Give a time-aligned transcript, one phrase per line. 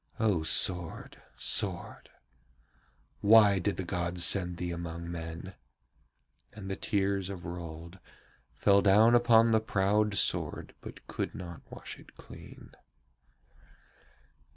[0.19, 1.21] O sword!
[1.37, 2.09] sword!
[3.19, 5.53] why did the gods send thee among men?'
[6.53, 7.99] And the tears of Rold
[8.55, 12.71] fell down upon the proud sword but could not wash it clean.